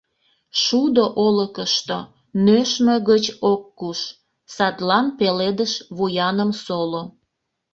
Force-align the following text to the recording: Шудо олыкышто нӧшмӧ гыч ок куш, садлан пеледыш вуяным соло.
Шудо 0.63 1.03
олыкышто 1.25 1.99
нӧшмӧ 2.45 2.95
гыч 3.09 3.25
ок 3.51 3.63
куш, 3.79 3.99
садлан 4.55 5.05
пеледыш 5.17 5.73
вуяным 5.97 6.51
соло. 6.63 7.03